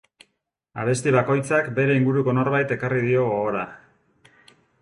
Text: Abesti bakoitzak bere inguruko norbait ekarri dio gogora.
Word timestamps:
Abesti 0.83 1.13
bakoitzak 1.15 1.69
bere 1.81 1.99
inguruko 2.01 2.35
norbait 2.39 2.75
ekarri 2.79 3.07
dio 3.11 3.29
gogora. 3.35 3.71